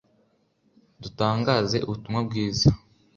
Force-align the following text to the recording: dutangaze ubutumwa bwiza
dutangaze 1.01 1.77
ubutumwa 1.85 2.19
bwiza 2.27 2.69